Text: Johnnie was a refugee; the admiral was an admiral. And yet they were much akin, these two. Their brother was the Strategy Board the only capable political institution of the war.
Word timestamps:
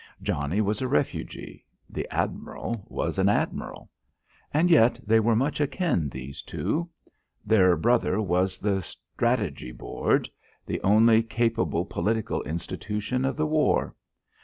Johnnie 0.23 0.61
was 0.61 0.81
a 0.81 0.87
refugee; 0.87 1.63
the 1.87 2.11
admiral 2.11 2.87
was 2.89 3.19
an 3.19 3.29
admiral. 3.29 3.91
And 4.51 4.67
yet 4.71 4.99
they 5.05 5.19
were 5.19 5.35
much 5.35 5.61
akin, 5.61 6.09
these 6.09 6.41
two. 6.41 6.89
Their 7.45 7.77
brother 7.77 8.19
was 8.19 8.57
the 8.57 8.81
Strategy 8.81 9.71
Board 9.71 10.27
the 10.65 10.81
only 10.81 11.21
capable 11.21 11.85
political 11.85 12.41
institution 12.41 13.25
of 13.25 13.35
the 13.37 13.45
war. 13.45 13.93